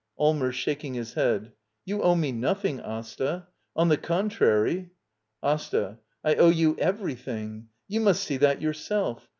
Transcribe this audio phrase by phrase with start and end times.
[0.17, 0.55] Allmers.
[0.55, 1.51] [Shaking his head.]
[1.85, 3.45] You owe me nothing, Asta.
[3.75, 4.89] On the contrary—
[5.43, 5.99] AsTA.
[6.23, 7.67] I owe you everything!
[7.87, 9.29] You must see that yourself.